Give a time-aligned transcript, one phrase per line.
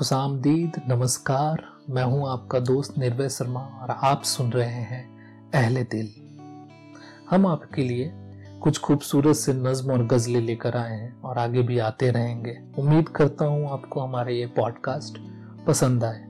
[0.00, 5.18] खुशामदीद, नमस्कार। मैं हूँ आपका दोस्त निर्भय शर्मा और आप सुन रहे हैं
[5.54, 6.08] अहले दिल।
[7.30, 8.12] हम आपके लिए
[8.60, 13.08] कुछ खूबसूरत से नज्म और गजलें लेकर आए हैं और आगे भी आते रहेंगे। उम्मीद
[13.08, 15.18] करता हूँ आपको हमारे ये पॉडकास्ट
[15.66, 16.24] पसंद आए।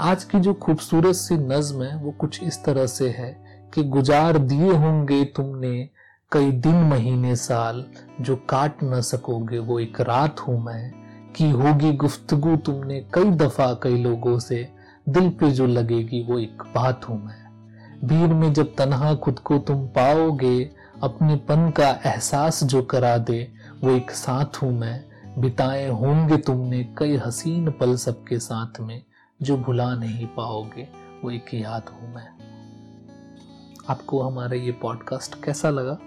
[0.00, 3.44] आज की जो खूबसूरत सी नज्म है, वो कुछ इस तरह से है
[3.74, 5.88] कि गुजार दिए होंगे तुमने
[6.32, 7.84] कई दिन, महीने, साल,
[8.20, 11.07] जो काट न सकोगे, वो एक रात हूँ मैं।
[11.38, 14.68] की होगी गुफ्तगु तुमने कई दफ़ा कई लोगों से,
[15.08, 17.48] दिल पे जो लगेगी वो एक बात हूँ मैं।
[18.04, 20.70] भीड़ में जब तनहा खुद को तुम पाओगे,
[21.02, 23.52] अपने पन का एहसास जो करा दे,
[23.84, 25.04] वो एक साथ हूँ मैं।
[25.38, 29.02] बिताए होंगे तुमने कई हसीन पल सबके साथ में,
[29.42, 30.88] जो भुला नहीं पाओगे,
[31.24, 32.28] वो एक याद हूँ मैं।
[33.88, 35.98] आपको हमारा ये पॉडकास्ट कैसा लगा?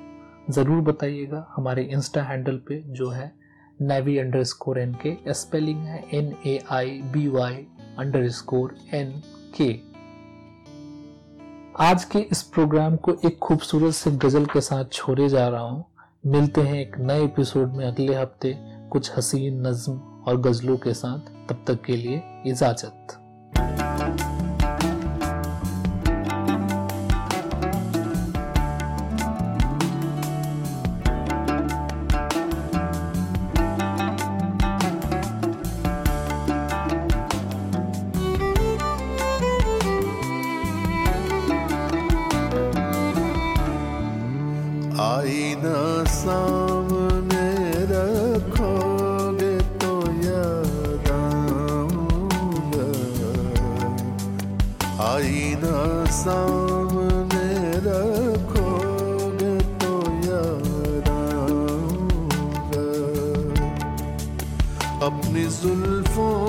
[0.49, 3.41] ज़रूर बताइएगा। हमारे इंस्टा हैंडल पे जो है
[3.82, 7.54] navy underscore N K spelling है N A I B Y
[8.29, 9.21] underscore N
[9.62, 9.79] K
[11.79, 15.85] आज के इस प्रोग्राम को एक खूबसूरत से गज़ल के साथ छोड़े जा रहा हूँ।
[16.26, 18.57] मिलते हैं एक नए एपिसोड में अगले हफ़्ते
[18.90, 19.93] कुछ हसीन नज्म
[20.27, 23.21] और गजलों के साथ। तब तक के लिए इजाज़त।
[46.22, 47.46] सामने
[47.91, 49.94] रखोगे तो
[50.26, 52.88] याद आऊँगा।
[55.05, 55.80] आईना
[56.18, 57.48] सामने
[57.88, 59.94] रखोगे तो
[60.28, 62.85] याद आऊँगा।
[65.07, 66.41] अपनी जुल्फों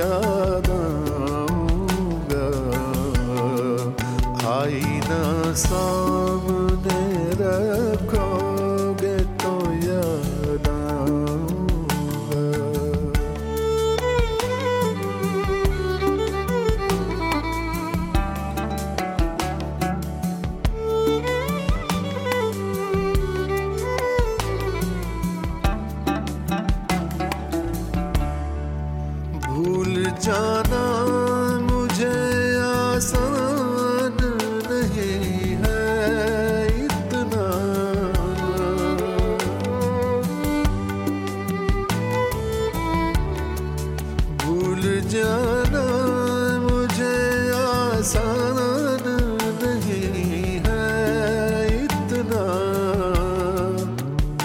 [0.00, 0.29] याद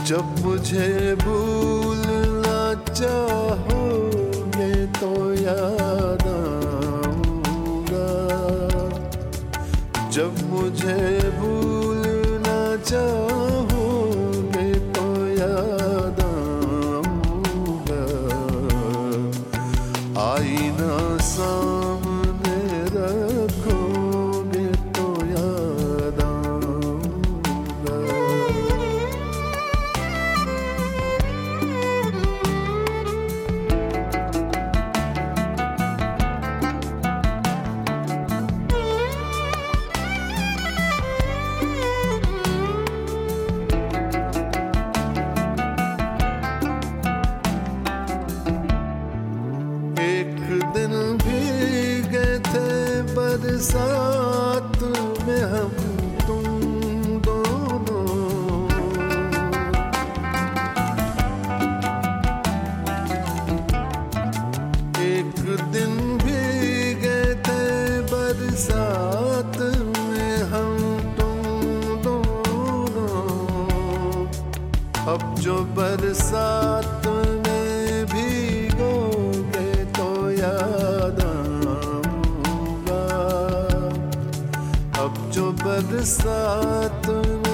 [0.06, 2.60] जब मुझे भूलना
[2.94, 8.12] चाहोगे तो याद आऊँगा।
[10.16, 11.00] जब मुझे
[11.40, 13.75] भूलना चाहोगे
[53.56, 54.82] बरसात
[55.28, 55.70] में हम
[56.28, 56.44] तुम
[57.26, 58.08] दोनों।
[65.04, 65.40] एक
[65.72, 65.94] दिन
[66.24, 67.64] भीगे थे
[68.12, 69.58] बरसात
[70.10, 70.76] में हम
[71.18, 71.40] तुम
[72.04, 73.16] दोनों।
[75.14, 77.45] अब जो बरसात में
[85.76, 87.45] जो बरसात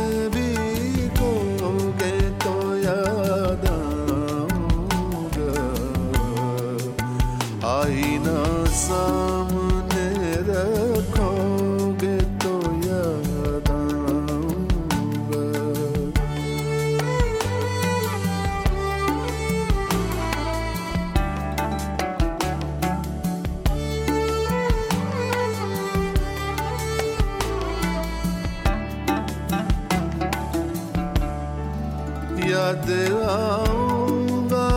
[32.72, 32.88] याद
[33.28, 34.68] आऊँगा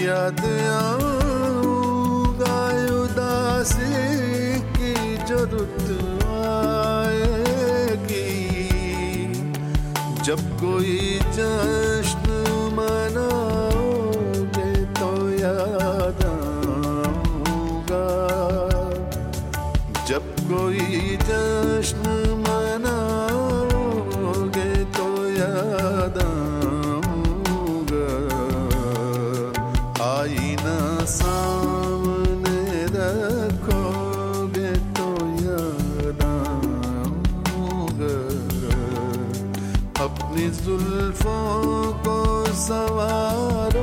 [0.06, 0.42] याद
[0.76, 2.60] आऊँगा
[3.02, 3.90] उदासी
[4.78, 4.94] की
[5.26, 5.86] जो रुत
[6.94, 8.30] आएगी।
[10.22, 10.96] जब कोई
[11.34, 11.95] जश्न
[20.08, 22.10] जब कोई जश्न
[22.42, 23.64] मनाओगे
[24.96, 28.10] तो याद आऊँगा।
[30.06, 30.78] आईना
[31.14, 32.60] सामने
[32.94, 35.08] रखोगे तो
[35.42, 38.14] याद आऊँगा।
[40.04, 41.50] अपनी जुल्फों
[42.06, 42.18] को
[42.62, 43.76] याद